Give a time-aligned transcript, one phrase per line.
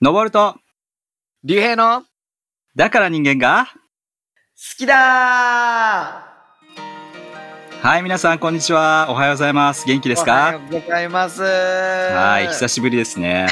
[0.00, 0.54] 登ると、
[1.42, 2.06] 竜兵の好
[2.76, 3.66] だから人間が、
[4.76, 4.94] きだ
[7.82, 9.08] はい、皆さん、こんにちは。
[9.10, 9.84] おはようございます。
[9.88, 10.32] 元気ーですか？
[10.32, 11.42] おはようございます。
[11.42, 11.48] は
[12.30, 13.48] はい、久しぶりですね。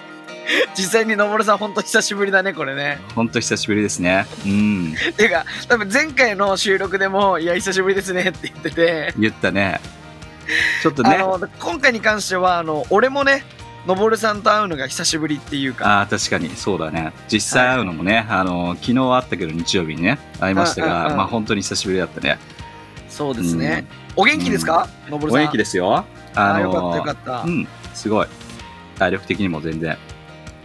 [0.76, 3.00] 実際にのぼるさんほんと久しぶりだね、これね。
[3.14, 4.26] ほんと久しぶりですね。
[4.44, 9.80] うん、ていうか、多分前回の収録でも、いや、久しぶりですねって言ってて、言ったね。
[10.82, 13.44] ちょっとね、あの、今回に関しては、あの、俺もね、
[13.86, 17.12] のぼるさんと会うのが久しぶりっていうか、ああ、確かに、そうだね。
[17.32, 22.38] 実際会うのもね、あの、昨日会ったけど日曜日にね、会いましたが、うんうんうんまあ本当に久しぶりだったね。
[23.08, 23.86] そうですね。
[24.16, 24.88] お元気ですか？
[25.08, 25.40] のぼるさん。
[25.40, 26.04] お元気ですよ。
[26.34, 27.42] あのよかったよかった。
[27.42, 28.26] うん、すごい。
[28.98, 29.96] 体力的にも全然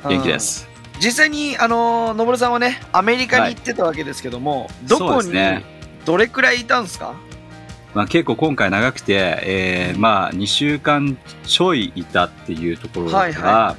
[0.04, 0.68] 元気です。
[1.00, 5.64] 実際にあののぼるさんはねアメリカに行ってたわけですけども、どそうこにね
[6.06, 7.16] どれくらいいたんですか？
[7.96, 9.14] まあ、結構今回長くて、
[9.44, 13.76] えーまあ2週間ちょいいたっていうところから、はいは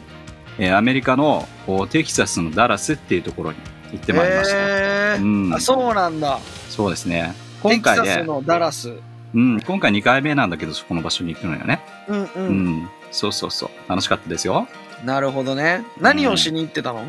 [0.59, 3.59] えーアメリカのおテキサスのダラスっていうところに
[3.93, 5.15] 行ってまいりました。
[5.17, 5.55] うん。
[5.55, 6.39] あそうなんだ。
[6.71, 7.35] そうですね。
[7.63, 8.95] 今回ね、テキサスのダラス。
[9.35, 11.83] うん、今回2回目なんだけど、そこの場所に行くのよね。
[12.09, 12.69] うんう、うん。
[12.85, 13.71] ん、そうそうそう。
[13.87, 14.67] 楽しかったですよ。
[15.05, 15.85] なるほどね。
[16.01, 17.05] 何をしに行ってたの、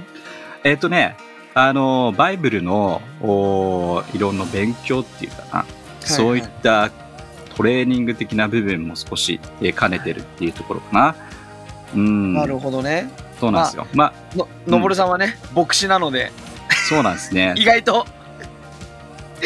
[0.65, 1.15] えっ、とね、
[1.53, 5.65] あの、バイブルのおいろんな勉強っていうかな、
[6.01, 6.91] そういった
[7.57, 11.15] トレーニング的な部分も少し、えー兼ねてるっていうところかな。
[11.95, 13.87] うん、なるほどねそうなんですよ。
[13.93, 16.31] まあ、ののぼるさんはね、牧師なので
[16.89, 17.53] そうなんですね。
[17.57, 18.05] 意外と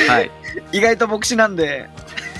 [0.08, 0.32] はい。
[0.72, 1.90] 意外と牧師なんで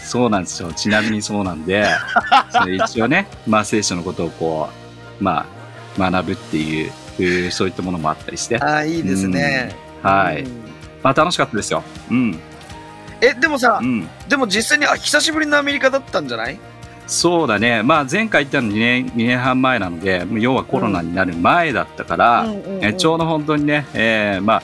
[0.04, 0.74] そうなんですよ。
[0.74, 1.86] ちなみにそうなんで、
[2.52, 4.70] それ一応ね、まあ聖書のことをこ
[5.20, 5.46] う、ま
[5.98, 8.60] あ、学ぶっていう、いうそういったものもあったりして。
[8.60, 10.42] ああいいですね、はい。
[10.42, 10.62] うん
[11.04, 11.84] まあ楽しかったですよ。
[12.10, 12.40] うん。
[13.22, 14.08] えでもさ、うん。
[14.28, 16.60] でも実際にあ久しぶりのアメリカだったんじゃない？
[17.08, 17.84] そうだね。
[17.84, 24.64] まあ前回行ったの2年、2年半前なので、要はコロナになる前だったから、うんうんうんえちょうど本当にね、えーまあ、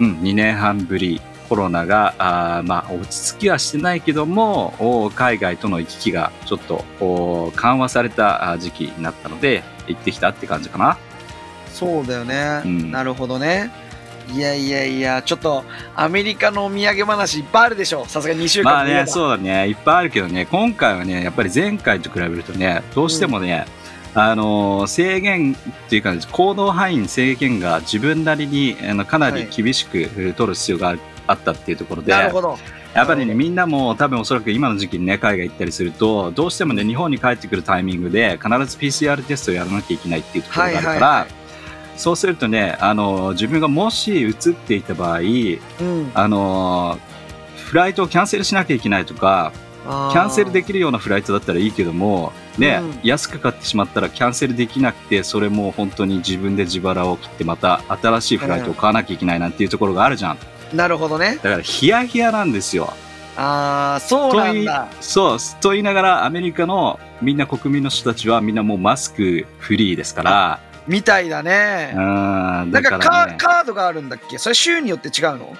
[0.00, 10.96] うん、2年半ぶり、コロナが、あーまあ、落ち着きはしてないけども、お海外との行き来がちょっとお緩和されたあ時期になったので、行ってきたって感じかな。
[11.72, 13.70] そうだよね、うんなるほどね
[14.34, 15.64] いやいやいやちょっと
[15.96, 18.72] アメリカのお土産話いっぱいあるでしょさすが2週間。
[18.72, 19.10] まあね、う。
[19.10, 23.66] そうだね、いっぱいあるけどね、今回はね、やっぱり前回と比べるとね、どうしてもね、
[24.14, 30.96] あのー制限っていうか、行動範囲に制限が自分なりにあのかなり厳しくえー取る必要があ
[31.26, 32.58] あったっていうところで、なるほど。
[32.94, 41.39] やっぱりね、みんなも多分おそらく今の時期にね、海外行ったりすると、どうしてもね、日本に帰ってくるタイミングで、必ず PCR テストをやらなきゃいけないっていうところがあるから、はいはいは
[42.00, 46.10] そうするとね、あの、自分がもし移っていた場合、うん。
[46.14, 46.98] あの、
[47.66, 49.52] フライトをキャンセルしなきゃいけないとか、
[49.84, 53.00] キャンセルできるようなフライトだったらいいけども、ね、うん。
[53.02, 60.38] 安く買ってしまったらキャンセルできなくて、それも本当に自分で自腹を切ってまた新しいフライトを買わなきゃいけないなんていうところがあるじゃん。
[60.72, 61.38] なるほどね。
[61.42, 62.94] だからヒヤヒヤなんですよ。
[63.36, 64.88] ああそうなんだ。
[65.02, 71.92] そう、と言いながらアメリカのみんな国民の人たちはみんなもうマスクフリーですから、みたいだね。
[71.94, 74.38] うん、なんだかからカ,、ね、カードがあるんだっけ？
[74.38, 75.56] それ州によって違うの？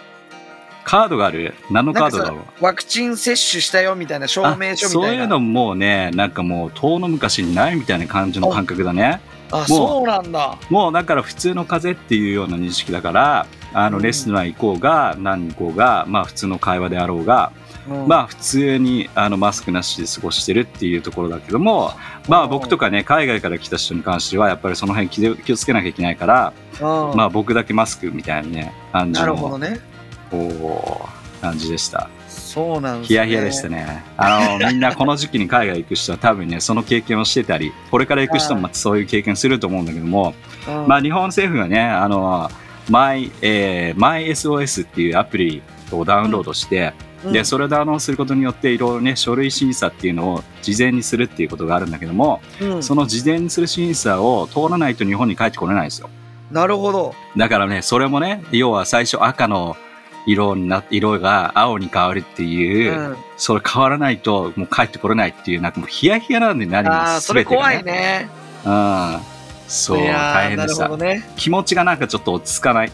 [0.83, 1.55] カードがある？
[1.71, 2.65] 何のカードだろう？
[2.65, 4.89] ワクチン接種したよみたいな証明書みたいな。
[4.89, 9.21] そういうのももうね、なんかもう遠の昔にないみたいな感じの感覚だね。
[9.53, 10.59] あそうなんだ。
[10.69, 14.03] もうだから普通の風邪っていうような認識だから、あのうん。
[14.03, 17.53] レストラン行こうが何行こうが、まあ普通の会話であろうが、
[17.89, 18.09] うん。
[18.09, 21.93] まあ普通にあのマスクなしで過ごしてるっていうところだけども、
[22.29, 27.17] まあ僕とかね、海外から来た人に関してはやっぱりその辺気を気をつけなきゃいけないから、うん。
[27.17, 29.81] まあ僕だけマスクみたいなね、感じなるほどの、ね。
[30.33, 32.09] おー感じでした。
[32.29, 33.09] そうなんですね。
[33.09, 34.05] ヒヤヒヤでしたね。
[34.17, 40.35] あの、みんなこの時期に海外行く人は多分ね、その経験をしてたり、これから行く人もまたそういう経験すると思うんだけども、
[40.69, 40.87] うん。
[40.87, 42.51] まあ日本政府がね、あの、
[42.89, 45.63] マイ、えー、MySOS っていうアプリ
[45.99, 46.93] をダウンロードして、
[47.25, 56.09] うんで、それをダウンロードすることによって、いろいろね、書類審査っていうのを事前にするっていうことがあるんだけども、うんその事前にする審査を通らないと日本に帰ってこれないんですよ。
[56.51, 59.77] なるほどだからね、それもね、要は最初赤の
[60.27, 67.85] 色にな色が青に変わるっていう、うんそれ変わらないともう帰ってこれないっていう、なんかもうヒヤヒヤなんで何もああそれ全てが怖い。
[67.85, 68.29] ね
[68.67, 69.21] うん。
[69.67, 72.93] そう、大変でしたね気持ちがなんかちょっと落ち着かない。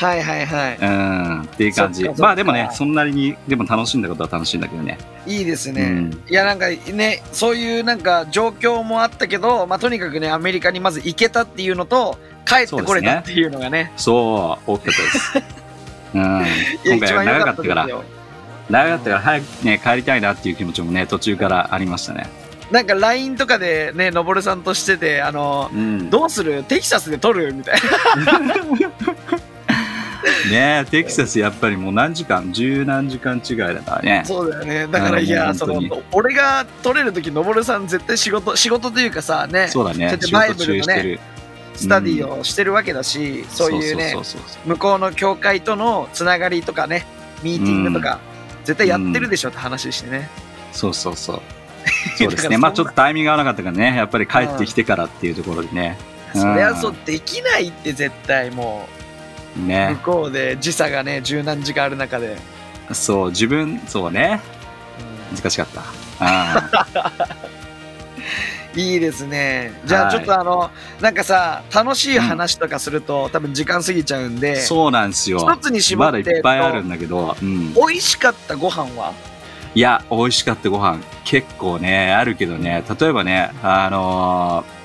[0.00, 1.42] はいはいはいうん。
[1.42, 4.96] っていう感じまあでもね、そんなに、でも楽しんだことは楽しいんだけどね。
[5.26, 15.32] いいですね、うんいやなんかねそういうなんか状況もあったけど、まあ、とにかくねアメリカにまず行けたっていうのと帰ってこれたっていうのがねそう、大きかったです。
[16.14, 16.46] うん。
[16.84, 17.88] 今回は長かったから
[18.70, 22.26] 長かったから早くね、帰りたいなっていう気持ちもね、途中からありましたね。
[22.70, 26.08] なんか LINE とかでね、のぼるさんとしてて、あの、うん。
[26.08, 26.62] どうする？
[26.62, 27.52] テキサスで撮る？
[27.52, 27.78] みたい
[30.50, 34.24] ねえ、テキサスやっぱりもう何時間、十何時間違いだからねな。。
[34.24, 34.86] そうだよね。
[34.86, 35.80] だから、うんいや、その、
[36.12, 40.18] 俺が撮れるとき、のぼるさん絶対仕事、仕事というかさ、ね、そうだね。
[40.32, 41.20] バイ事ブルてる。
[41.76, 47.06] スタディをしてるわけだし、そういうねそう、そうそうそう向こうの教会とのつながりとかね、
[47.42, 48.18] ミーティングとか、
[48.64, 50.28] 絶対やってるでしょって話してね。
[50.72, 51.42] そうそうそう。
[52.18, 52.58] そうですね。
[52.58, 55.96] まあちょっとタイミングが合わなかったからね、やっぱり帰ってきてからっていうところでね。
[56.34, 58.99] そりゃそう、できないって絶対もう、
[59.56, 59.98] 向ね。
[60.04, 62.36] こうで時差がね、十何時間ある中で。
[62.92, 64.40] そう、自分、そうね。
[65.34, 65.82] 難しかった。
[66.20, 66.70] あ
[68.76, 69.72] いいですね。
[69.84, 70.70] じゃあはいちょっとあの、
[71.00, 75.38] なんかさ、楽しい話とかすると、多分時間過ぎちゃうんで、そうなんですよ。
[75.38, 77.74] 一つに絞まだいって、っぱいあるんだけど、うん。
[77.74, 79.12] 美味しかったご飯は？
[79.74, 84.80] いや、美味しかったご飯、結構ね、あるけどね、例えばね、あのー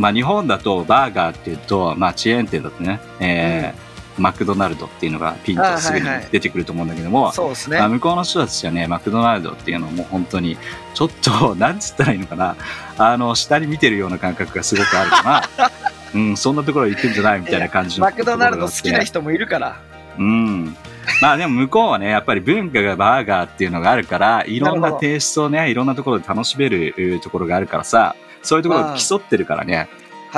[0.00, 3.89] まあ、日本だとバーガーっていうと、まあ、チェーン店だとね、えー
[4.20, 7.88] マクドナルドっていうのがピンとすぐにあはいはい出てくると思うんだけども、そうですねまあ、。
[7.88, 10.56] 向こうの人たちはね、マクドナルドっていうのはもう本当に、
[10.94, 12.56] ちょっと、なんつったらいいのかな、
[12.98, 15.22] あの、下に見てるような感覚がすごくあるか
[15.58, 15.70] ら、
[16.14, 19.76] うん、そんなところ行ってんじゃないみたいな感じのマクドナルド好きな人人もいるから。
[20.18, 20.76] うん。
[21.22, 29.88] まあでも向こうはね、やっぱり文化がバーガーっていうのがあるから、いろんなテイストをね、いろんなところで楽しめるうところがあるからさ、そういうところを競ってるからね、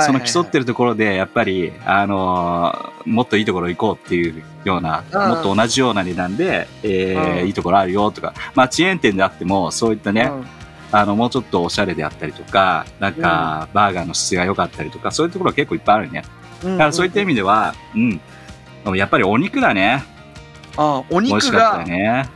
[0.01, 0.61] その競ってる。
[0.61, 10.45] るところで、やっぱり、あのーもっといいところ行こうっていうような、うんもっと同じような値段で、えーうんいいところあるよとか、まあチェーン店であっても、そういったね、うん
[10.93, 16.23] あの、もうちょっとおしゃれであったりとか、なんか、バーガーの質が良かったりとか、そういうところが結構いっぱいあるね。
[16.63, 18.21] うんだからそういった意味では、うん。
[18.95, 20.03] やっぱりお肉だね。
[20.77, 22.29] あお肉美味しかったね。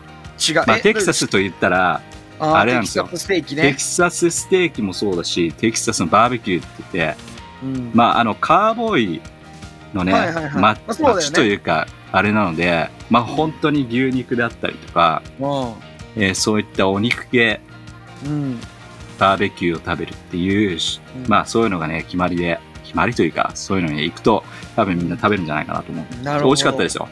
[0.49, 0.55] 違う。
[0.67, 2.01] まあ、えテキサスと言ったら、
[2.39, 3.75] ああれなんですよテキサスステーキテね。
[3.75, 7.91] キサスステーキもそうだし、テキサスのバーベキューって言って、うん。
[7.93, 9.21] まあ、あの、カーボーイ
[9.93, 10.53] のね、はいはいはい。
[10.53, 11.21] ままあそうだよね。
[11.23, 15.21] 町というか、あれなので、まあ、本当に牛肉であったりとか、
[16.15, 17.59] えーそういったお肉系、
[18.25, 18.59] うん。
[19.19, 21.29] バーベキューを食べるっていう、しうん。
[21.29, 24.43] まあ、そういうのがね、決まりで、決まりというか、そういうのに行くと、
[24.75, 26.23] 多分みんな食べるんじゃないかなと思う。
[26.23, 26.49] なるほど。
[26.49, 27.09] 美味しかったですよ。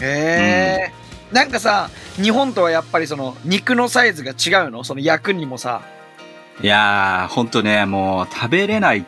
[0.00, 0.92] へえ、
[1.32, 4.82] なんかさ日本とはやっぱりその肉のサイズが違うの？
[4.82, 5.82] その焼くにもさ。
[6.60, 9.06] いやー、ほんとね、もう食べれない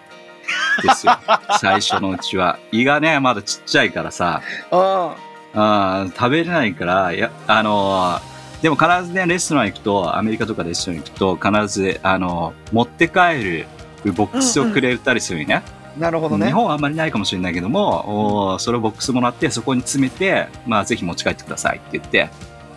[0.82, 1.18] ですよ。
[1.60, 2.58] 最初のうちは。
[2.72, 5.16] 胃がね、まだちっちゃいからさ、あ
[5.54, 13.66] あー食べれないから、いや、あのーでも必ずね、レストラン行くと、アメリカとかレストラン行くと、必ず、あのー持って帰
[14.04, 15.62] るボックスをくれたりするよね。
[15.98, 22.28] なるほどね日本はあんまりないかもしれないけども、おーそれをボックスもらって、そこに詰めて、まあ、ぜひ持ち帰ってくださいって言って、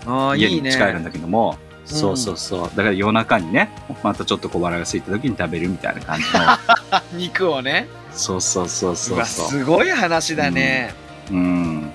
[0.06, 1.57] あ家に持ち帰るんだけども、
[1.89, 2.62] そうそうそう。
[2.62, 3.69] だから夜中にね、
[4.03, 6.39] またちょっと小腹が空いた時に食べるみたいな感じの。
[7.18, 9.47] 肉をねそうそうそうそうそう。
[9.50, 10.94] すごい話だね、
[11.31, 11.91] うん。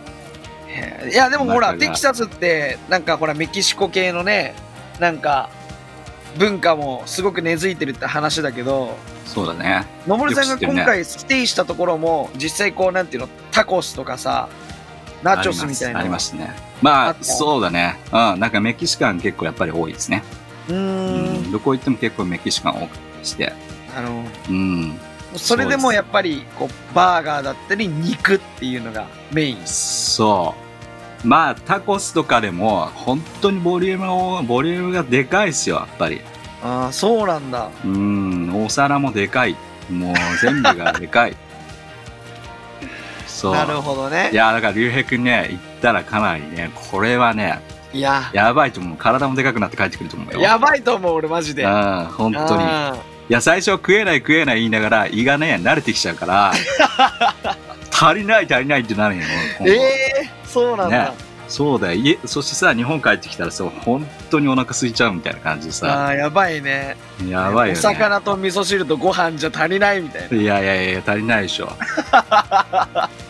[0.66, 4.54] へえいやでもほらテキサスってなんかほらメキシコ系のね
[4.98, 5.48] なんか
[6.38, 8.96] 文化もすごく根付いてるって話だけど
[9.26, 9.86] そうだね。
[10.06, 14.48] 野森さんが今回ステイしたところも実際こうなんていうのタコスとかさ
[15.24, 16.54] ナチョスみたいなありまね。
[16.82, 17.96] まあ、そうだね。
[18.12, 18.40] うん。
[18.40, 20.22] なんかメキシカン結構やっぱり多いですね。
[20.68, 21.52] うんん。
[21.52, 22.90] どこ行っても結構メキシカン多く
[23.22, 23.52] して。
[23.96, 24.98] あのうん。
[25.36, 31.26] それでもやっぱりこうバーガーだったり肉っていうのがメインそう。
[31.26, 36.20] まあ、タコスとかでも、本当にボリュームを、ボリュームがでかいですよ、やっぱり。
[36.62, 38.64] ああそうなんだうん。
[38.64, 39.56] お皿もでかい。
[39.90, 41.36] もう全部がでかい。
[43.44, 43.54] そう。
[43.54, 47.60] なるほどねいや、だから、竜兵くんね、行ったらかなりね、これはね、
[47.92, 48.96] いややばいと思う。
[48.96, 50.40] 体もでかくなって帰ってくると思うよ。
[50.40, 52.64] やばいと思う俺マジでうん、本当に。
[52.64, 52.96] いあ
[53.28, 56.52] や、最初食えない食えない言いながら、胃がね、慣れてきちゃうから、
[57.92, 59.22] 足りない足りないってなるよ。
[59.64, 62.00] ええそうなんだ、ねそうだよ。
[62.00, 66.96] 家、そしてさ、日本帰ってきたらさ、本当にお腹空いちゃうみたいな感じであさ、あやばいね
[67.28, 67.78] やばいよね。
[67.78, 71.70] お魚と味噌汁とご飯じゃ足りないみたいないやいやいや、足りないでしょ。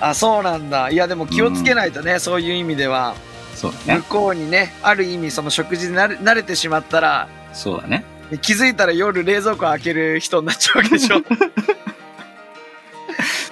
[0.00, 3.14] あそうなんだいやでも気をつけないとね、そういう意味では
[3.54, 4.00] そうだね。
[4.00, 8.04] 向こうにねある意味その食事で慣れ慣れてしまったらそうだね。
[8.42, 11.20] 気づいたら夜冷蔵庫開ける人になっちゃうわけでしょ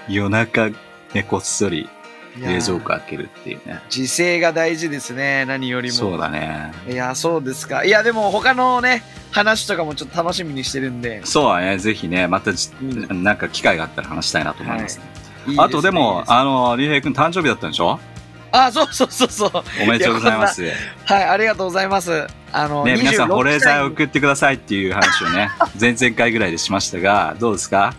[0.09, 0.71] 夜中、
[1.13, 1.89] ね、こっそり
[2.39, 3.81] 冷蔵庫開けるっていうね。
[3.95, 6.73] 自制が大事ですね何よりもそうだね。
[6.89, 9.03] いやそうですかいやでも他のね
[9.33, 11.79] 話とかもちょっと楽しみにしてるんでそうだね。
[11.79, 15.05] ぜひね、またじ、うんなんか機会があったら話したいなと思いますね。
[15.17, 15.18] いい
[15.57, 17.99] あとでも、あの、竜兵くん誕生日だったんでしょ？
[18.51, 19.53] あ、そうそうそうそう。
[19.83, 20.63] おめでとうございます。
[20.63, 20.73] ね、
[21.05, 22.27] はい、ありがとうございます。
[22.51, 27.95] あの、皆さん、保冷剤をく送ってくださいっていう話をね、 前々回ぐらいでしましたが、どうですか？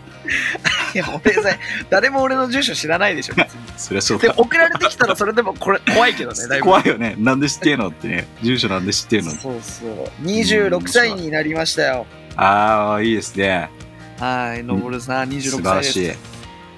[0.94, 3.34] いや、保冷剤、誰も俺の住所知らないでしょ。
[3.76, 4.34] そりゃそうで、だ。
[4.36, 6.64] 送られてきたらそれでもこれ怖いけどね、だいぶ。
[6.66, 7.14] 怖いよね。
[7.18, 8.26] なんで知ってんのってね。
[8.42, 10.24] 住所なんで知ってんのそうそう。
[10.26, 12.06] 26歳になりましたよ。
[12.36, 13.70] ああ、いいですね。
[14.18, 16.08] はい、のぼるさん、26素晴歳です。
[16.08, 16.29] らしい。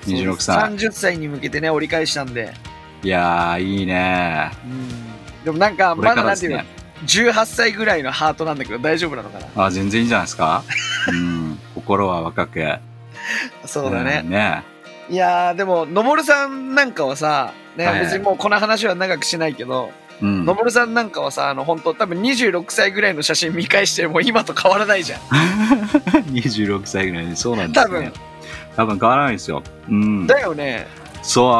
[0.07, 0.57] 26歳。
[0.59, 2.53] 30歳に向けてね、折り返したんで。
[3.03, 4.51] いやー、いいね。
[4.65, 5.45] うん。
[5.45, 6.67] でもなんか、まだなんていうのね。、
[7.07, 9.65] 18歳ぐらいのハートなんだけど大丈夫なのかな？
[9.67, 10.63] あ全然いいんじゃないですか。
[11.09, 11.59] うん。
[11.75, 12.65] 心は若く。
[13.67, 14.21] そうだね。
[14.23, 14.63] んね。
[15.11, 19.91] いやー、でも、のぼるさんなんかはさ、ね、はいはい別にもうこの話は長くしないけど、
[20.21, 20.55] うんの。
[20.55, 25.21] ぼるさんなんかはさ、あの、本当多分26歳ぐらいの写真見返しても今と変わらないじゃん。
[26.31, 28.13] 26歳ぐらいで、そうなんですね多分。
[28.77, 29.63] 多分変わらないですよ。
[29.89, 30.27] うん。
[30.27, 30.87] だよね。
[31.23, 31.51] そ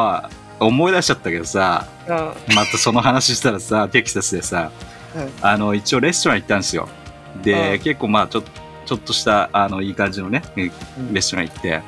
[0.59, 2.55] う、思い出しちゃったけどさ、うん。
[2.55, 4.71] またその話したらさ、テキサスでさ、
[5.15, 6.89] うんあの、一応レストラン行ったんですよ。
[7.41, 8.49] で、うん結構まあ、ちょっと、
[8.85, 11.81] ちょっとした、あの、いい感じのね、うんレストラン行って、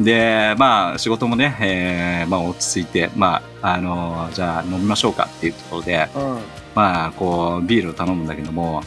[0.00, 6.38] で、まあ、仕事もね、えーまあ、落ち着いて、まあ、あの、じゃあ飲みましょうかっていうところで、うん。
[6.74, 8.82] まあ、こう、ビールを頼むんだけども、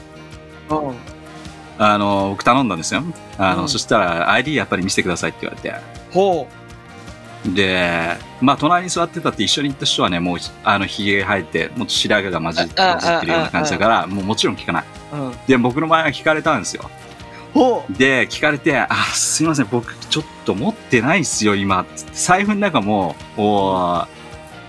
[0.69, 1.16] うん。
[1.79, 3.03] あの、僕頼んだんですよ。
[3.38, 5.75] あの、うんそしたら、ID やっぱり見せてくださいって言われて、
[6.12, 6.48] ほ
[7.46, 12.74] で、まあ、隣に座ってたって一緒に行った人はね、もう、あの、髭生えて、もう白髪が混じ混じ
[13.07, 14.84] ってるような感じだから、もうもちろん聞かない。
[15.13, 15.15] う。
[15.15, 15.34] うん。
[15.48, 16.89] で、僕の前は聞かれたんですよ。
[17.53, 17.93] ほう。
[17.93, 21.86] で、聞かれて、あ、すいません、僕ちょっと持ってないっすよ、今。
[22.12, 24.07] 財布の中も、おー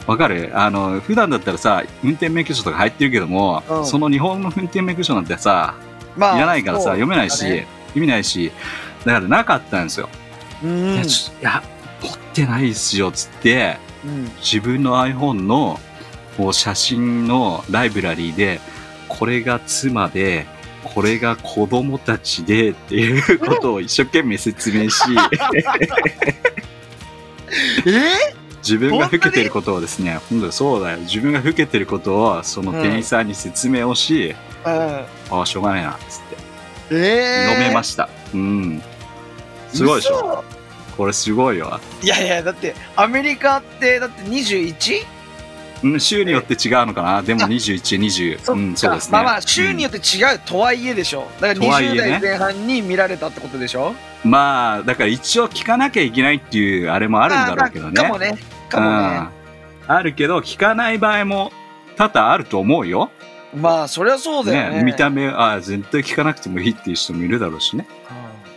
[0.07, 0.51] わかる？
[0.55, 5.75] あの、普段だったらさ、運転免許証とか入ってるけども、うんその日本の運転免許証なんてさ、
[6.19, 8.53] まいらないからさ、読めないし、だね意味ないし、
[9.05, 10.09] だからなかったんですよ。
[10.63, 10.95] うん。
[10.95, 11.63] いや、ちょいや
[12.03, 14.25] 持ってないっすよ、つって、うん。
[14.41, 15.81] 自分の iPhone の
[16.37, 18.61] こう写真のライブラリーで、
[19.09, 20.47] これが妻で、
[20.85, 25.03] これが子供たちでっていうことを一生懸命説明し、
[27.87, 28.38] え？
[28.59, 30.53] 自分が老けてることをですね、本当に？
[30.53, 30.99] そうだよ。
[30.99, 34.35] 自分が老けてることをその店員さんに説明をし、
[34.65, 34.73] うん。
[34.73, 36.21] ああ、しょうがないな、つっ
[36.91, 36.97] て。
[36.97, 38.09] え飲めました。
[38.35, 38.83] うん。
[39.73, 40.17] すごいでしょ？
[40.17, 40.45] ょ
[40.97, 41.79] これすごいよ。
[42.03, 45.05] いやいや、だって、アメリカって、だって 21?
[45.85, 47.23] うん、州によって違うのかな？
[47.23, 48.39] でも21、20。
[48.41, 49.13] そっか、うん、そうですね。
[49.13, 51.29] まあまあ、州によって違うとはいえでしょ。
[51.41, 53.95] だから20とはいえね代前半に見られたってことでしょ？
[54.25, 58.03] まあ、だから一応聞かなきゃいけないっていうあれもあるんだろうけどね。
[58.03, 58.39] かもね。
[58.69, 59.31] かもね。
[59.87, 59.95] うん。
[59.95, 61.53] あるけど、聞かない場合も
[61.97, 63.11] 多々あると思うよ。
[63.55, 64.79] まあ、そりゃそうだよね。
[64.79, 67.87] ね見た目、ああ、絶対聞かなくてもいいっていう人もいるだろうしね。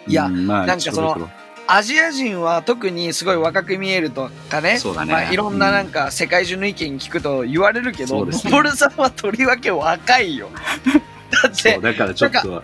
[0.07, 1.29] いや、うんまあ、なんかその
[1.67, 4.77] アジア人は特にすごい若く見えるとかね。
[4.77, 10.49] そうだねまあ、いろんななんか世界中の意見聞くと言われるけど、そうですねノボルさんはとりわけ若いよ。
[11.31, 12.63] だってそう、、だからちょっと、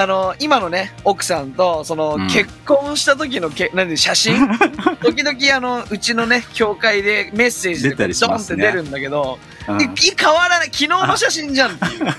[0.00, 2.28] あの、今のね、奥さんと、その、うん。
[2.28, 4.46] 結婚した時のけ、なんで、写真？
[5.02, 9.82] 時々、あの、うちのね、教会でメッセージでドンって出るんだけど、うん。
[9.82, 12.14] え変わらない、昨日の写真じゃんっていう。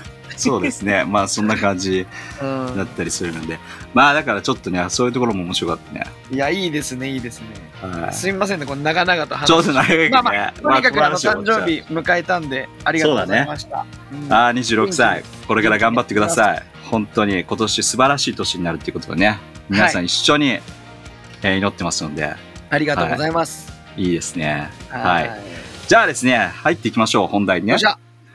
[0.48, 1.04] そうですね。
[1.08, 2.06] まあ、そんな感じ
[2.40, 3.58] うんだったりするので。
[3.94, 6.06] まあ、だからちょっとね、そういうところも面白かったね。
[6.30, 7.46] いや、いいですね、いいですね。
[7.82, 10.08] はいすみませんね、この長々と話ちょうど長いね。
[10.10, 13.84] まあまあ、とにかくあの、誕生日迎えたんで、ありがとうございました。
[14.12, 15.24] うんああ、26歳。
[15.48, 16.62] これから頑張ってください。
[16.90, 22.34] 本当に今年素晴らしい年になるっていうことでね、皆さん一緒に、えー祈ってますので、
[22.68, 23.72] ありがとうございます。
[23.96, 24.68] いいですね。
[24.90, 25.24] はい。
[25.24, 25.28] い。
[25.88, 27.76] じゃあですね、入っていきましょう、本題にね。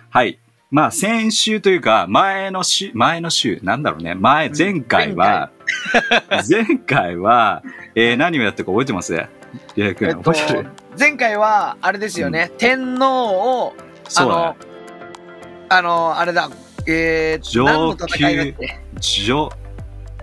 [0.10, 0.40] はい。
[0.72, 5.52] まあ、先週というか、前の週、前の週、なんだろうね、前、前回は、
[6.50, 7.62] 前回は、
[7.94, 9.14] えー何をやったか覚えてます？
[9.16, 10.70] えっと覚えてる、
[11.00, 13.76] 前回は、あれですよね、天皇を、
[14.18, 14.56] あの、
[15.70, 16.50] あの、あれだ、
[16.88, 18.56] えー、上級
[19.00, 19.50] 上、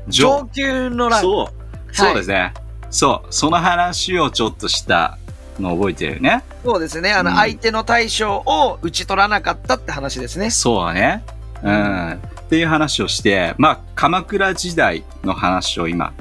[0.08, 1.20] 上級の乱。
[1.20, 2.52] そう、そうですね。
[2.90, 5.18] そう、その話をちょっとした
[5.62, 6.42] のを覚えてるよね。
[6.64, 7.12] そうですね。
[7.12, 10.50] あの、うん相手の大将を打ち取らなかったって話ですね。
[10.50, 11.24] そうだね。
[11.62, 12.12] うん。
[12.12, 16.12] っていう話をして、まあ、鎌倉時代の話を今、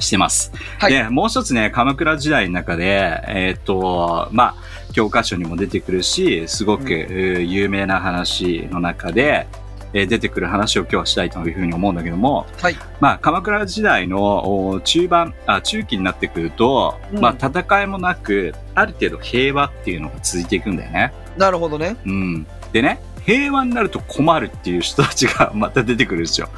[0.00, 0.52] してます。
[0.78, 9.46] はいで、もう一つね、鎌倉時代の中で、えっ、と、まあ、教科書にも出てくるし、すごく、うんえー有名な話の中で、
[9.92, 12.76] えー出てくる話を今日はしたいというふうに思うんだけども、はい。
[13.00, 21.12] まあ、鎌倉時代のお中盤あ、中期になってくると、うんまあ、戦いもなく、ある程度平和っていうのが続いていくんだよね。
[21.36, 21.96] なるほどね。
[22.04, 22.46] うん。
[22.72, 26.48] でね、平和になると困るっていう人たちが また出てくるんですよ。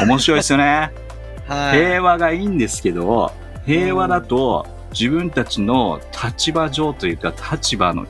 [0.00, 0.90] 面白いですよね。
[1.48, 1.78] はい。
[1.78, 3.32] 平和がいいんですけど、
[3.66, 8.06] 平和だと自分たちの立場上というか立場の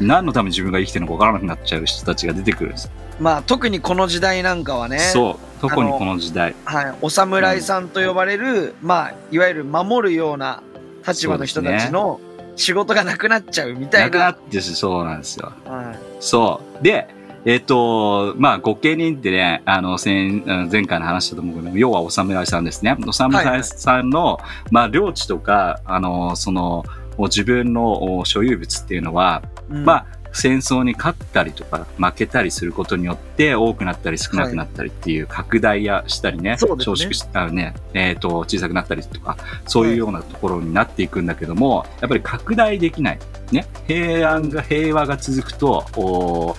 [0.00, 2.92] 何のために自分が生きてるのか分からなくなっちゃう人たちが出てくるんですよ。
[3.20, 10.62] まあ特にこの時代なんかはねそう特にこの時代はい、お侍さんと呼ばれる、まあいわゆる守るような
[11.06, 12.18] 立場の人たちの
[12.56, 14.30] 仕事がなくなっちゃうみたないくなな。
[14.32, 15.52] ってしそうなんですよ。
[15.66, 16.82] はいそう。
[16.82, 17.08] で、
[17.44, 22.96] えっ、と、まあ、御家人ってね、あの、先、うん前回の話したと思うけど、要はお侍さんですね。
[23.06, 24.38] お侍さんの、
[24.70, 26.84] まあ、領地とか、あの、その、
[27.18, 43.18] 自分のお所有物っていうのは、うんまあ、戦争に勝ったりとか負けたりすることによって多くなったり少なくなったりっていう拡大やしたりね、そうですね少縮したね、えっ、と、小さくなったりとか、そういうようなところになっていくんだけども、やっぱり拡大できない。
[43.50, 46.56] ね、平安が、平和が続くと、お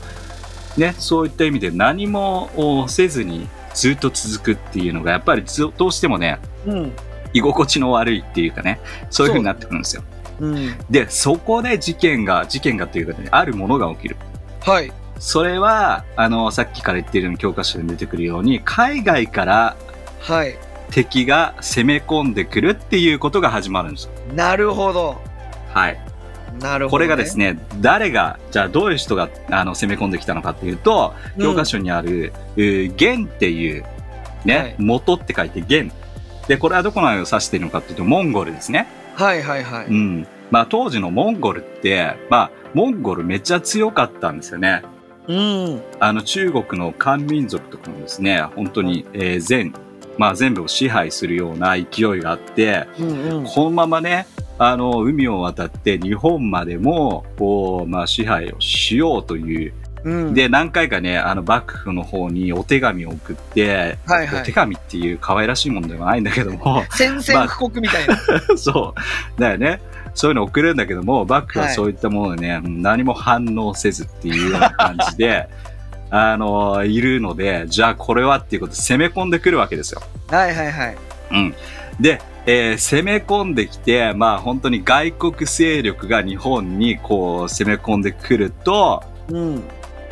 [0.78, 6.92] ね、そういった意味で何もおせずにずっと続くっていうのが、やっぱりずどうしてもね、うん。
[7.34, 10.04] 居心地の悪いっていうかね、そういう風になってくるんですよ。
[10.42, 10.76] うん。
[10.90, 14.18] で、そこで事件が、事件がっていうかね、あるものが起きる。
[14.62, 14.92] はい。
[15.20, 19.78] それは、あの、さっきから言ってるように教科書に出てくるように、海外から
[20.20, 20.56] はい。
[20.92, 24.12] 敵が攻め込んでくるっていうことが始まるんですよ。
[24.36, 25.22] なるほど。
[25.74, 26.00] はい。
[26.60, 27.38] なるほど、これがです。
[27.38, 33.86] ね、誰が、じゃあどういう人があの攻め込んできたのかっていうと、教科書にある、えー元っていう、
[34.44, 35.92] ね、はい元って書いて元。
[36.48, 38.88] で、これはどこのを指しているのかっていうと、モンゴルですね。
[39.22, 39.86] はいはいはい。
[39.86, 40.28] うん。
[40.50, 44.82] まあ当時のモンゴルって、まあ、モンゴルめっちゃ強かったんですよね。
[45.28, 45.82] うん。
[46.00, 49.74] あの中国の漢民族とかもですね、本当に、えー全、
[50.18, 51.86] まあ全部を支配するような勢い
[52.22, 53.46] があって、うんうん。
[53.46, 54.26] このままね、
[54.58, 59.74] あの、海を渡って日本までも、こう、まあ支配をしようという。
[60.04, 68.18] うん、で、何回かね、あの、幕府の方にお手紙を送って、はいはいお手紙っていう可愛らしいものではないんだけども、宣戦布告みたいな。
[68.58, 68.96] そ
[69.38, 69.42] う。
[69.42, 69.82] だよね。
[70.14, 75.48] そういうの送るんだけども、幕府はそういったものでね、何も反応せずっていうような感じで、
[76.10, 80.02] あの、いるので、じゃあこれはっていうことで攻め込んでくるわけですよ。
[80.30, 80.98] はいはいはい。
[81.32, 81.56] うん。
[82.00, 89.64] で、えー攻め込んできて、まあ本当に外国勢力が日本にこう攻め込んでくると、うん。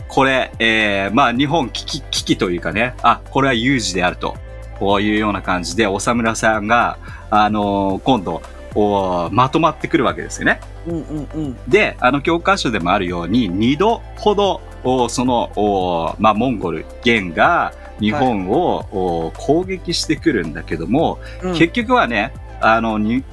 [0.10, 4.36] これ、えーまあ日本危機、危機というかね、あ、これは有事であると。
[4.80, 6.98] こういうような感じで、お侍さんが、
[7.30, 8.42] あのー今度、
[8.76, 10.62] おまとまってくるわけですよね。
[10.88, 11.58] うんうんうん。
[11.68, 23.24] で、あの教科書でもあるように、二度ほど、おその、おまあ、モンゴル、元が日本を、お攻撃してくるんだけども、うん結局はね、あの、に、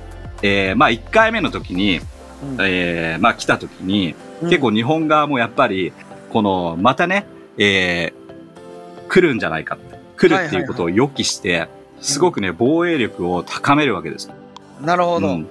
[0.42, 5.94] えーまあ、1回目の時に、うんえーまあ、来た時に、うん結構日本側もやっぱり、
[6.36, 8.26] この、またね、えー
[9.08, 11.68] 来るんじゃないかって、来るっていうことを予期して、
[12.02, 14.30] すごくね、防衛力を高めるわけです。
[14.82, 15.28] なるほど。
[15.28, 15.48] うん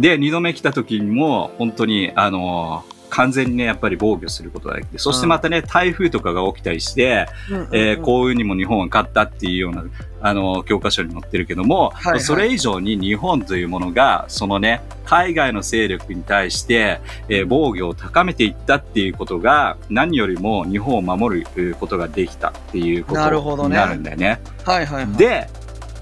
[0.00, 7.68] で、二度目来た時にも、本当に、あのー完全にね、やっぱり防御することができて、そしてまたね、台風とかが起きたりして、うんうんうん。
[7.72, 9.84] えー幸運にも日本は勝ったっていうような、
[10.20, 12.20] あの、教科書に載ってるけども、はいはい。
[12.20, 24.40] それ以上に日本というものが、そのね、海外の勢力に対して、えー防御を高めていったっていうことが、何よりも日本を守るえーことができたっていうことになるんだよね。
[24.64, 25.16] はいはいはい。
[25.16, 25.48] で、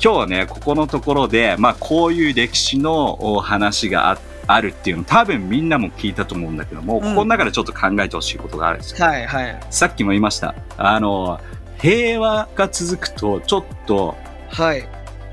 [0.03, 4.18] 今日はね、ここのところで、まあ、こういう歴史のお話があ
[4.54, 9.06] あるっていうの多分みんなも聞いたと思うんだけども、ここの中でちょっと考えてほしいことがあるんですよ。
[9.06, 9.60] はいはい。
[9.70, 10.54] さっきも言いました。
[10.76, 11.40] あの、
[11.78, 14.16] 平和が続くと、ちょっと、
[14.48, 14.88] はい。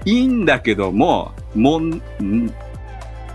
[0.05, 1.89] いいんだけども、もん、
[2.21, 2.53] ん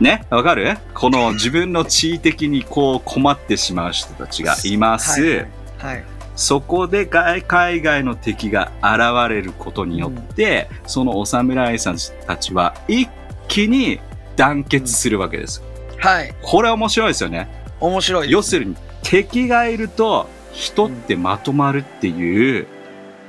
[0.01, 0.77] ね、わかる？
[0.95, 5.21] この自分の地位的にこう困ってしまう人たちがいます。
[5.21, 5.47] はいはい
[5.79, 6.05] はい。
[6.37, 13.09] そこで外海外の敵が現れることによって、そのお侍さんたちは一
[13.47, 14.01] 気に
[14.35, 15.63] 団結するわけです。
[16.05, 16.35] はい。
[16.43, 17.49] これ面白いですよね。
[17.81, 18.31] 面白い。
[18.31, 22.67] 要するに敵がいると人ってまとまるっていう、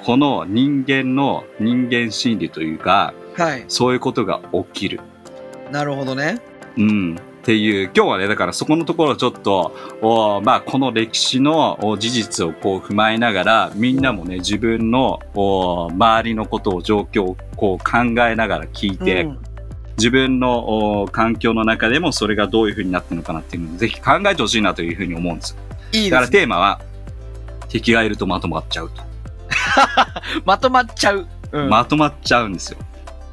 [0.03, 3.63] この人間の人間心理というか、はい。
[3.69, 4.99] そういうことが起きる。
[5.71, 6.41] なるほどね。
[6.75, 7.15] うん。
[7.15, 19.44] っていう、今日はね、だからそこのところをちょっと、おまあ、この歴史のお事実をこう踏まえながら、みんなもね、自分のお周りのことを、状況をこう考えながら聞いて、うん
[19.97, 25.57] 自分のお環境の中でもそれがどういう風になってるのかなっていうのをぜひ考えてほしいなというふうに思うんです
[25.93, 26.27] いいですね。
[26.29, 26.81] テーマは、
[27.69, 29.01] 敵がいるとまとまっちゃうと。
[30.45, 31.27] まとまっちゃう。
[31.51, 31.69] うん。
[31.69, 32.79] まとまっちゃうんですよ。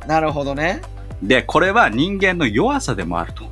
[0.06, 0.82] なるほどね。
[1.22, 3.44] で、これは人間の弱さでもあると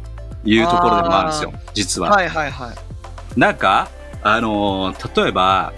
[0.44, 2.10] いうところでもあるんですよ、実は。
[2.10, 3.38] はいはいはい。
[3.38, 3.88] なんか、
[4.22, 5.72] あのー例えば、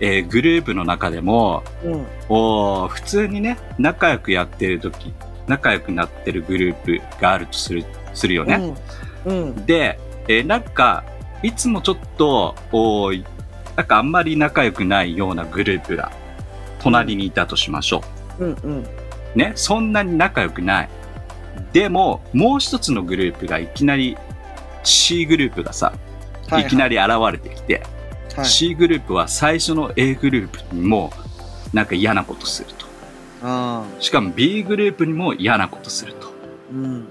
[0.00, 2.06] えーグループの中でも、うん。
[2.28, 5.12] おー普通にね、仲良くやってる時、
[5.46, 8.74] 仲良くなってるグループがあるとする、するよね。
[9.24, 9.42] うん。
[9.42, 9.66] うん。
[9.66, 11.04] で、えーなんか、
[11.42, 13.24] いつもちょっと、おー
[13.76, 16.12] なんかあんまり仲良くないようなグループが
[16.78, 18.02] 隣にいたとしましょ
[18.38, 18.82] うんうん。
[18.82, 18.88] う。
[19.34, 20.88] ね、そんなに仲良くない。
[21.72, 24.16] でも、もう一つのグループがいきなり
[24.84, 25.92] C グループがさ、
[26.58, 26.96] いきなり。
[26.96, 27.82] り現れてきて、
[28.36, 28.44] はい。
[28.44, 31.12] C グループは最初の A グループにも
[31.72, 32.83] なんか嫌なことすると。
[33.46, 36.28] あしかも B グループにも嫌なことすると。
[36.28, 36.32] ー
[36.72, 37.08] うん。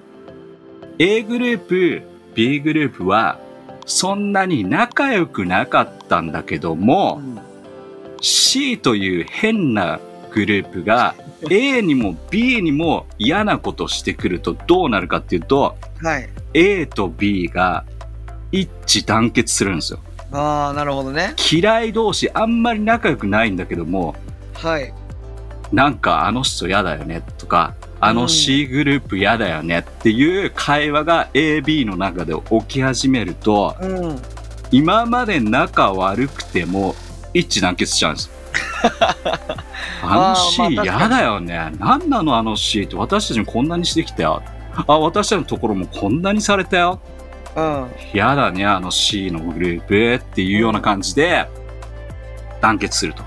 [0.98, 2.02] A グループ、
[2.34, 3.40] B グループは
[3.86, 7.22] そんなに仲良くなかったんだけども、
[8.22, 10.00] C という変な
[10.32, 11.14] グループが
[11.52, 16.30] A にも B にも嫌なことしてくるとどうなるかっていうと、はい。
[16.56, 17.86] A と B が
[18.52, 18.70] 一
[19.02, 20.00] 致団結するんですよ。
[20.32, 21.36] ああ、なるほどね。
[21.52, 24.16] 嫌い同士あんまり仲良くないんだけども、
[24.56, 24.94] はい。
[25.74, 34.22] なんかあの人嫌だよねとか、あの C グループ嫌だよねっていう会話が AB の中で起き始めると、うん。
[34.72, 36.96] 今まで仲悪くても
[37.34, 38.34] 一致団結しちゃうんですよ。
[40.04, 41.72] あの C 嫌だよね。
[41.80, 44.44] なんなのあの C って私たちにこんなにしてきたよ。
[44.86, 47.00] あ、私たちのところもこんなにされたよ。
[47.56, 47.88] うん。
[48.14, 51.48] 嫌だね、あの C のグループっていうような感じで
[52.62, 53.24] 団結すると。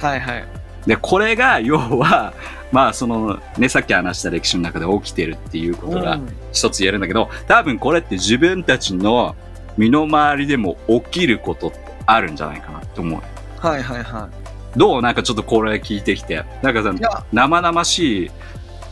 [0.00, 0.59] はいはい。
[0.86, 2.32] で、これが要は、
[2.72, 9.36] まあそのね、さっき話した歴史の中で起きてるっていうことがうん一つ言えるんだけど、多分これって自分たちの
[9.76, 13.20] 身の回りでも起きることってあるんじゃないかなって思う。
[13.58, 14.28] はいはいは
[14.76, 15.02] どう？
[15.02, 16.44] なんかちょっとこれ聞いてきて。
[16.62, 18.30] なんかさ生々しい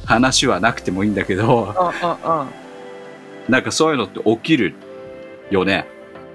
[0.04, 1.92] 話はなくてもいいんだけど、
[3.48, 4.74] なんかそういうのって起きる
[5.50, 5.86] よね。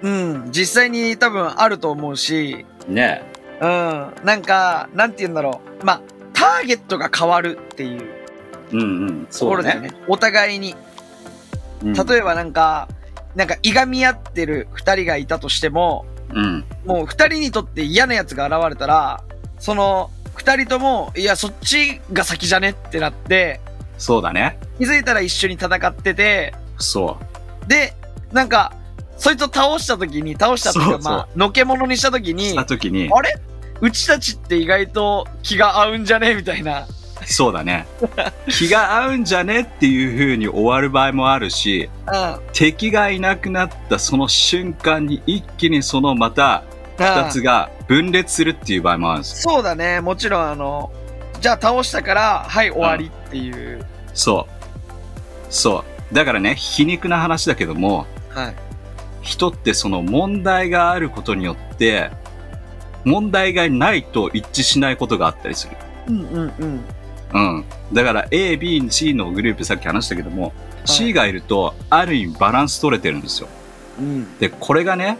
[0.01, 0.11] うん。
[0.11, 0.51] うん。
[0.51, 3.23] 実際に多分あると思うし、ね
[3.63, 4.25] うん。
[4.25, 5.85] なんか、なんて言うんだろう。
[5.85, 6.01] まあ、
[6.33, 8.09] ターゲットが変わるっていう
[8.71, 9.25] うんうん。
[9.25, 9.51] とそうだね。
[9.51, 9.93] ころだよね。
[10.07, 10.71] お互いに。
[11.83, 12.87] うん例えばなんか、
[13.35, 16.63] なんかいがみ合ってる二人がいたとしても、うん。
[16.85, 19.21] もう二人にとって嫌な奴が現れたら、
[19.59, 23.59] その二人とも、いや、そっちが先じゃねってなって、
[23.97, 24.57] そうだね。
[24.77, 27.17] 気づいたら一緒に戦ってて、そ
[27.67, 27.93] で、
[28.31, 28.73] なんか、
[29.17, 32.33] そいつを倒した時に、倒したっていうか、まあ、のけ者にした時う。
[32.33, 33.35] にし、た時に、あれ？
[33.83, 36.35] うちたちって意外と気が合うんじゃね？
[36.35, 36.87] みたいな。
[37.25, 37.85] そうだね。
[38.47, 39.59] 気が合うんじゃね？
[39.59, 42.39] っていう風に終わる場合もあるし、うん。
[42.53, 46.63] 敵がいなくなったその瞬間に一気にそのまた
[46.97, 49.41] 二つが分裂するっていう場合もあるんです。
[49.41, 49.99] そうだね。
[49.99, 50.89] もちろん、あの、
[51.41, 53.85] じゃあ倒したから、はい、終わりっていう。
[54.13, 54.53] そう。
[55.49, 56.15] そう。
[56.15, 58.55] だからね、皮肉な話だけども、はい。
[59.21, 62.11] 人ってその問題があることによって、
[63.05, 65.77] 問題がないと一致しないことがあったりする。
[66.07, 66.85] うんうんうん。
[67.33, 67.65] うん。
[67.91, 70.53] だから A、B、C のグループさっき話したけども、
[70.85, 73.47] C がいると、ある意味バランス取れてるんですよ。
[73.99, 74.37] うん。
[74.37, 75.17] で、これがね、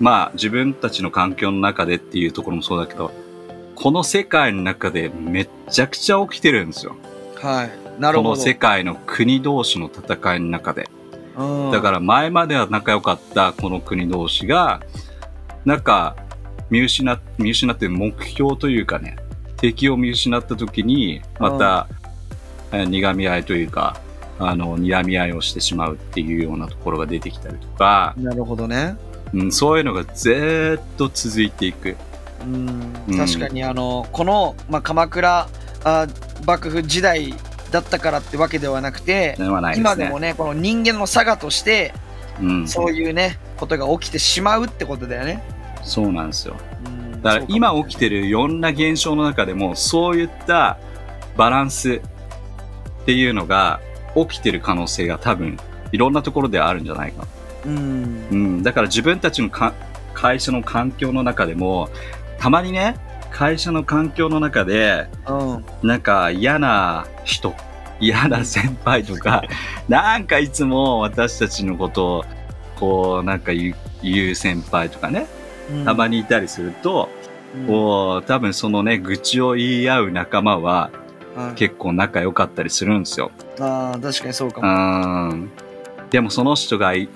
[0.00, 3.12] まあ自分たちの環境の中でっていうところもそうだけど、
[3.74, 6.96] この世界の中でめっちゃくちゃ起きてるんですよ。
[7.36, 8.00] はい。
[8.00, 8.30] なるほど。
[8.30, 10.88] この世界の国同士の戦いの中で。
[11.36, 14.80] うんだから前までは仲良かったこの国同士が、
[15.64, 16.14] なんか
[16.70, 19.16] 見失っ、見失って目標というかね、
[19.56, 21.88] 敵を見失った時に、また、
[22.72, 24.00] えー苦み合いというか、
[24.38, 28.96] あの、睨み合いをしてしまうっていうようなところが出てきたりとか、なるほどね。
[29.32, 31.96] うん、そういうのがずーっと続いていく。
[32.42, 35.48] うんうん確かにあのこの、まあ、鎌倉
[35.84, 36.06] あ
[36.46, 37.32] 幕府時代
[37.70, 39.44] だったからってわけではなくて、で。
[39.76, 41.94] 今でもねこの人間の差がとして
[42.40, 45.42] うん、そういうねことが起きてしまうってことだよね。
[45.84, 46.56] そうなんですよ。
[46.86, 47.22] うん。
[47.22, 50.78] だから今起きててるいろんな現象の中でもそういった
[51.36, 52.00] バランスっ
[53.06, 53.80] ていうのが
[54.14, 55.58] 起きてる可能性が多分
[55.92, 57.26] いろんなところであるんじゃないか。
[57.66, 57.72] な。
[57.72, 58.28] うん。
[58.30, 59.74] うん、だから自分たちのか
[60.14, 61.88] 会社の環境の中でも
[62.38, 62.96] たまにね
[63.30, 65.64] 会社の環境の中でうん。
[65.86, 67.54] なんか嫌な人
[68.00, 69.44] 嫌な先輩とか
[69.88, 72.24] なんかいつも私たちのことを
[72.76, 73.74] こうなんか言
[74.30, 75.26] う先輩とかね。
[75.33, 75.33] うん
[75.84, 77.08] たまにいたりすると、
[77.56, 77.66] うん。
[77.66, 80.90] こう多分そのね愚痴を言い合う仲間は
[81.36, 81.54] はい。
[81.54, 83.30] 結構仲良かったりするんですよ。
[83.58, 85.34] あー確かにそうかうも。
[85.34, 85.50] ん。
[86.10, 87.08] でもその人がい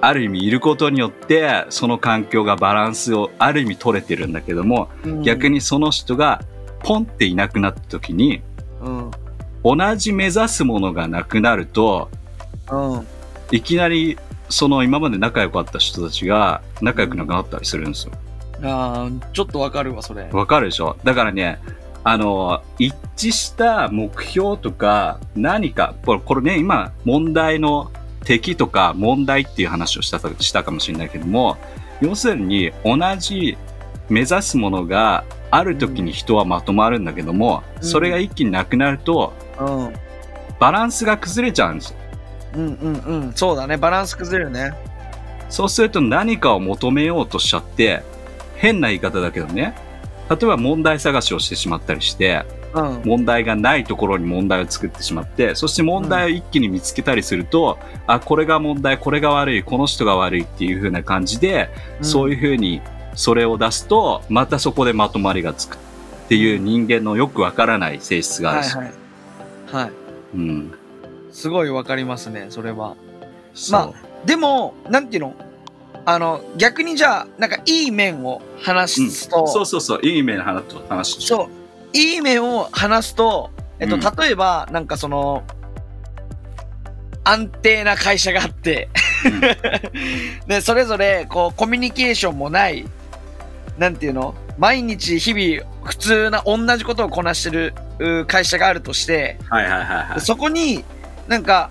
[0.00, 5.22] ある意味いることによってその環境がバランスをある意味取れてるんだけども、うん。
[5.22, 6.42] 逆、にその人が
[6.80, 8.42] ポンっていなくなった時に
[8.82, 9.10] うん。
[9.62, 12.10] 同じ目指すものがなくなると
[12.70, 13.06] うん、
[13.50, 18.12] いきなりその今まで仲良かった人たちが仲良くなくなったりするんですよ。
[18.62, 20.28] あーちょっとわかるわそれ。
[20.30, 20.96] わかるでしょ？
[21.04, 21.58] だからね、
[22.04, 27.90] あの、一致した目標とか何か、これこれね、今問題の
[28.24, 31.58] 敵とか問題っていう話をしたしたかもしれないけども
[32.00, 33.58] 要するに同じ
[34.08, 39.92] 目指すものがある時に人はまとまるんだけども、うんそれが一気になくなるとうん
[40.58, 41.98] バランスが崩れちゃうんですよ。
[42.54, 43.32] うんうんうん。
[43.34, 44.74] そうだねバランス崩れるね。
[45.50, 48.02] そうすると何かを求めようとしちゃって
[48.56, 49.74] 変な言い方だけどね。
[50.30, 53.02] 例えば問題探しをしてしまったりしてうん。
[53.04, 61.68] 問題がないところに問題を作ってしまってそして問題を一気に見つけたりすると、あこれが問題これが悪いこの人が悪いっていう風な感じで、
[62.00, 62.80] そういう風に
[63.14, 65.78] それを出すとまたそこでまとまりがつくっ
[66.28, 69.84] ていう人間のよくわからない性質があるし、はいはい。
[69.84, 69.92] はい。
[70.34, 70.72] うん、
[71.34, 72.94] すごいわかりますねそれは。
[73.52, 73.94] そう。
[74.26, 75.34] でもなんていうの？
[76.06, 81.48] あの逆にじゃあなんかいい面を話すと、そうそうそういい面の話と話しそう。
[81.96, 84.00] いい面を話すと、えっとうん。
[84.00, 85.42] 例えばなんかその
[87.24, 88.88] 安定な会社があって、
[90.46, 92.86] でそれぞれこうコミュニケーションもない
[93.76, 94.36] なんていうの？
[94.56, 100.20] 毎日日々普通な同じことをこなしてるう会社があるとしてはいはいはいはい。
[100.20, 100.84] そこに
[101.28, 101.70] なんか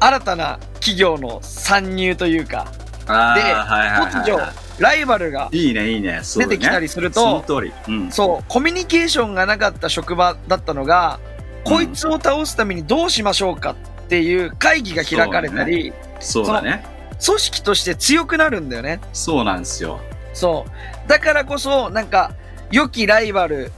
[0.00, 2.66] 新たな企業の参入というか
[3.06, 4.38] で突如
[4.80, 6.22] ライバルがいいねいいね。
[6.36, 7.62] 出てきたりするそのと、
[8.10, 11.20] そうコミュニケーションがなかった職場だったのが、
[11.64, 16.82] こいつを倒すためにどうしましょうかっていう会議が開かれたり、そうだね。
[17.22, 19.00] 組織として強くなるんだよね。
[19.12, 20.00] そうなんですよ。
[20.32, 20.64] そ
[21.04, 21.08] う。
[21.08, 22.32] だからこそなんか
[22.70, 23.72] 良きライバル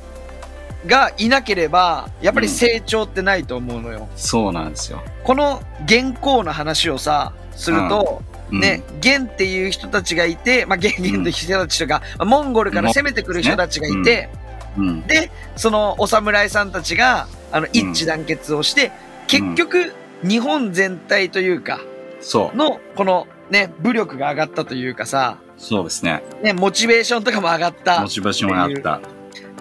[0.86, 8.60] がいなければやっぱり成長ってないと思うのよ、そうなんですよ、この現行の話をさすると、うん。
[8.60, 14.28] ね、ゲンっていう人たちがいて、まあ、ゲンゲンっていう人たちとか、まあモンゴルから攻めてくる人たちがいて、
[14.76, 18.92] うん、で、そのお侍さんたちが、あの、一致団結をして、
[19.26, 21.80] 結局、日本全体というか、
[22.20, 22.56] そう。
[22.56, 26.22] の、このね、武力が上がったというかさ、そうですね。
[26.42, 29.00] ね、モチベーションとかも上がったモチベーションがあった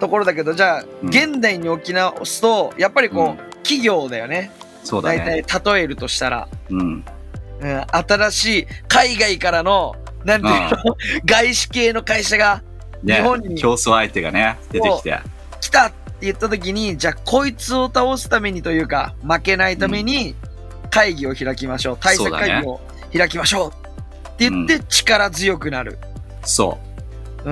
[0.02, 4.50] ところだけど、じゃあ、うん現代に置き直すと、やっぱりこう、うん企業だよね。
[4.82, 6.48] そうだ大ね体例えるとしたら。
[6.68, 7.04] うん
[7.60, 12.60] うん、新しい海外からの、なんていうの、外資系の会社が
[13.04, 15.20] ね日本に競争相手がね出てきて
[15.60, 20.34] 来たって言った時に、じゃあこいつを倒すためにというか、負けないために
[20.90, 21.98] 会議を開きましょう。
[22.00, 22.80] 対策会議を
[23.16, 24.28] 開きましょう。
[24.30, 25.98] って言って力強くなる。
[26.44, 26.91] そううん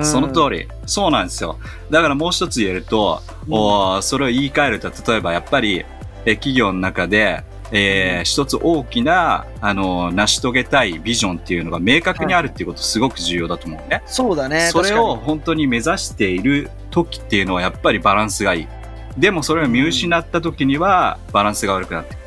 [0.03, 1.57] その通り、そうなんですよ。
[1.89, 5.85] だからもう一つ言えると、うんおーそれを言い換えると、例えばやっぱり、
[6.25, 14.03] え企業の中で、えー一つ大きな、あの成し遂げたいビジョンっていうのが明確にあるっていうことすごく重要だと思うね。
[14.05, 14.69] そうだね。
[14.71, 18.67] それを本当に目指している時っていうのはやっぱりバランスがいい。
[19.17, 22.20] でもそれを見失った時にはバランスが悪くなってに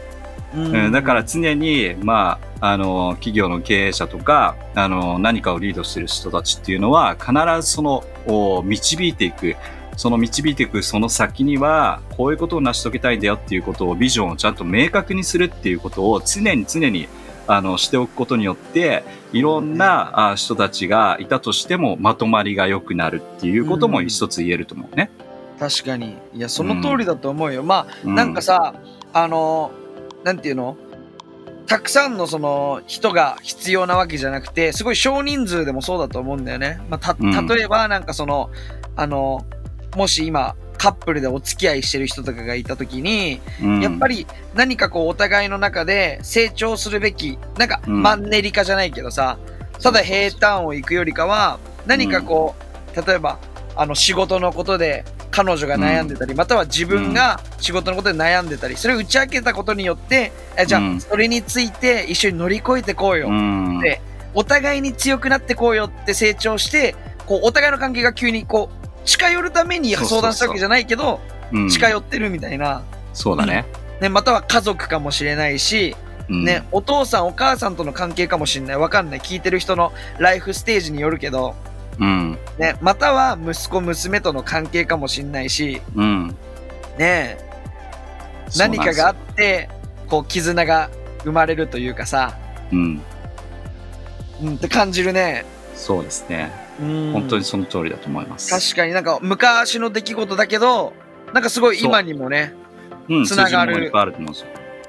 [0.56, 9.56] うん、だから常に、まあ、あの、企業の経営者とか、あの、何かをリードしている人たちっていうのは、必ずその、お導いていく、
[9.96, 17.08] その導いていくその先には、こういうことを成し遂げたいんだよっていうことを、ビジョンをちゃんと明確にするっていうことを常に常に、
[17.46, 25.10] あの、しておくことによって、いろんなあ人たちがいたとしても、まとまりが良くなるっていうことも一つ言えると思うね。
[25.58, 26.16] 確かに。
[26.34, 27.62] いや、その通りだと思うよ。
[27.62, 28.74] まあ、うなんか、さ、
[29.12, 29.70] あの、
[30.24, 30.76] なんていうの？
[31.66, 36.80] たくさんのその人が必要なわけじゃなくて、すごい少人数でもそうだと思うんだよね。
[36.90, 37.46] まあ、た、うん。
[37.46, 38.50] 例えばなんかその、
[38.96, 39.46] あの、
[39.96, 43.80] もし今、カップルでお付き合いしてる人とかがいたときに、うん。
[43.80, 48.02] やっぱり何かこうお互いの中で成長するべき、なんかうん。
[48.02, 49.38] マンネリ化じゃないけどさ、
[49.82, 52.54] ただ平坦を行くよりかは、何かこ
[52.94, 53.38] う、例えば、
[53.76, 55.04] あの仕事のことで
[55.34, 63.26] 彼女が悩んでたり、または自分が仕事のことで悩んでたり、それを打ち明けたことによって、えじゃうんあそれについて一緒に乗り越えてこうよ。
[63.26, 64.00] うんで
[64.32, 66.94] お互いに強くなってこうよって成長して、
[67.26, 71.20] こうお互いの関係が急にこう近寄るために相談したわけじゃないけど、
[71.52, 72.84] うん近寄ってるみたいな。
[73.12, 73.64] そうだね。
[74.00, 75.96] ね、または家族かもしれないし、
[76.28, 78.76] うんね、お父さんお母さんとの関係かもしれない。
[78.76, 79.18] わかんない。
[79.20, 81.56] 聞いてる人のライフステージによるけど、
[81.98, 82.38] うん。
[82.58, 86.36] ね、または息子娘との関係かもしれないし、うん。
[86.98, 87.38] ね、
[88.56, 89.68] 何かがあって、
[90.08, 90.90] こう絆が
[91.22, 92.36] 生まれるというかさ、
[92.72, 93.02] うん。
[94.42, 95.44] うん、って感じるね。
[95.74, 96.50] そうですね。
[96.80, 98.50] うん、本当にその通りだと思います。
[98.50, 100.92] 確かになんか昔の出来事だけど、
[101.32, 102.52] なんかすごい今にもね、
[103.08, 103.92] うん、つながる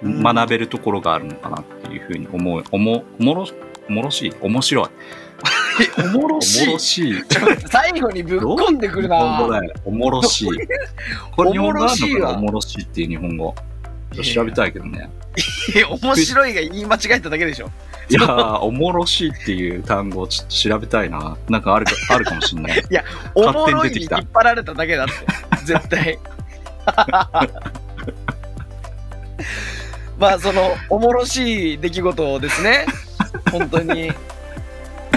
[0.03, 2.63] う学べるところがあるのかなっていうふうに思う。
[2.71, 3.47] おも、おもろ、
[3.87, 4.89] おもろしい面白い。
[5.97, 6.79] おもろおしいもろ。
[6.79, 7.23] しい。
[7.67, 9.73] 最後にぶっ込んでくるな本当だよ。
[9.85, 10.49] おもろしい。
[11.35, 13.55] これ日本語あるおもろしいおもろしいっていう日本語。
[14.23, 15.09] 調べたいけどね。
[15.75, 17.69] いや面白いが言い間違えただけでしょ。
[18.09, 21.37] いやー、おもろしいっていう単語をちょっと調べたいな。
[21.49, 22.81] なんかあるか、あるかもしんない。
[23.35, 25.13] おもろいに引っ張られただけだって。
[25.65, 26.19] 絶対。
[30.17, 32.85] まあ、その、おもろしい出来事をですね。
[33.51, 34.13] 本当に、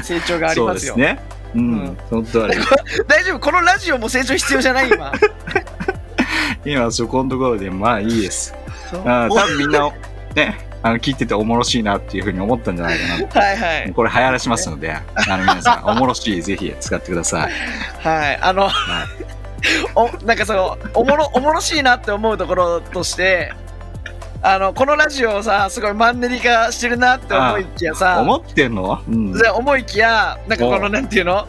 [0.09, 0.75] 成長がありそうまよ。
[0.75, 1.21] ですすね。
[1.55, 2.57] ううんん、本当あれ。
[3.09, 3.40] 大丈夫？
[3.40, 4.88] このラジオも成長必要じゃない？
[4.90, 5.12] 今。
[6.64, 8.55] 今そこのところで、まあいいです。
[8.90, 9.90] そうあー多分みんな、
[10.35, 13.07] ね、あの聞いてておもろしいなっていうふうに思ったんじゃないか
[13.40, 13.40] な。
[13.47, 13.92] はいはい。
[13.92, 15.03] これ流行らしますので、あ
[15.37, 17.53] の皆さん、おもろしいぜひ使ってください。
[18.07, 18.38] はい。
[18.42, 18.68] あの、
[19.94, 23.53] おなんかその、おもろ、おもろしいなって思うところとして、
[24.40, 29.03] あの、このラジオをさ、すごいマンネリ化してるなって思いきやさ、思ってんの？
[29.09, 29.33] うん。
[29.33, 31.46] で思いきや、なんかこおの、なんていうの？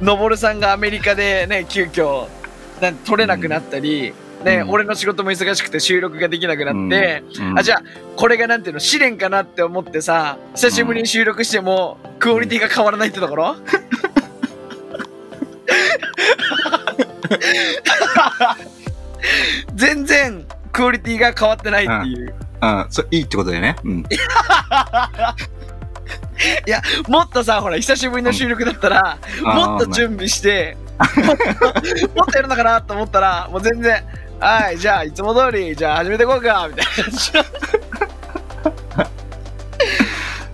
[0.00, 2.28] のぼるさんがアメリカでね、急遽、
[2.80, 4.14] なん撮れなくなったり、
[4.44, 4.70] ね、うん。
[4.70, 7.58] 俺の仕事も忙しくて収録ができなくなって、うん。
[7.58, 7.82] あ、じゃあ、
[8.16, 13.56] これがなんていうの、試練かなって思ってさ、久しぶりに収録しても、クオリティが変わらないってところ、
[19.74, 22.34] 全然、クオリティが変わってないっていう。
[22.62, 23.76] うん、そういいってことだよね。
[23.84, 24.04] うん。
[27.08, 31.44] もっとさ、ほら、久しぶりの収録だったら、もっと準備して、もっと
[32.14, 34.04] もっとやるのかなと思ったら、もう全然、
[34.38, 37.32] はい、じゃあ、いつも通り、じゃあ始めていこうか、みたいな感じ。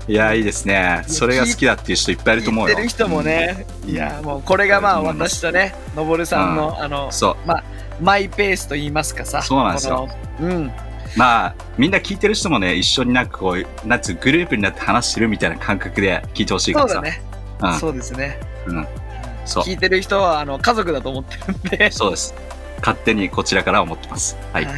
[0.13, 1.03] いや、いいですね。
[1.09, 2.77] それが好きだっていう人いっぱいいると思うよ。
[2.77, 7.37] 言ってる人もね、いや、もうこれがまあ、私とね、のぼるさんの、あのうん。、そう。
[8.01, 9.43] マイペースと言いますかさ。
[9.43, 10.09] そうなんですよ。
[10.41, 10.73] うん。
[11.17, 16.95] まあ、みんな聞いてる人もね、一緒になんかこう、なんつう、グループになって話してるみたいな感覚で聞いてほしいからさ。
[16.95, 17.23] そうだね。
[17.63, 18.39] うんそうですね。
[18.67, 18.87] うん
[19.47, 21.91] そう聞いてる人は、あの、家族だと思ってるんで。
[21.91, 22.35] そうです。
[22.81, 24.37] 勝手にこちらから思ってます。
[24.53, 24.65] はい。
[24.65, 24.75] はい。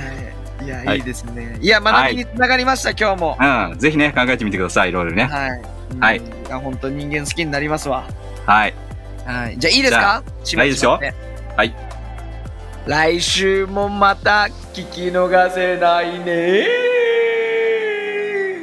[0.64, 1.56] いや、はいいいですね。
[1.60, 3.38] いや、学びにつながりました、今日も。
[3.40, 3.78] うん。
[3.78, 4.90] ぜひね、考えてみてください。
[4.90, 5.24] いろいろね。
[5.24, 5.50] はい。
[5.98, 6.26] はいうん。
[6.26, 8.04] いや、本当人間好きになりますわ。
[8.44, 8.74] はい。
[9.24, 9.58] はい。
[9.58, 10.22] じゃあ、いいですか？
[10.58, 11.00] あいいですよ。
[11.56, 11.74] はい。
[12.88, 16.66] 来週もまた聞き逃せないね。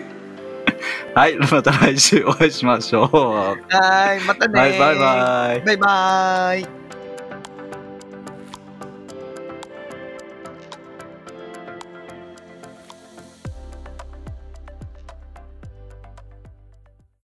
[1.13, 1.37] はい。
[1.37, 3.15] また来週お会いしましょう。
[3.15, 4.19] はい。
[4.25, 4.59] またね。
[4.59, 4.79] はい。
[4.79, 5.61] バイバイ。
[5.61, 6.84] バイバイ。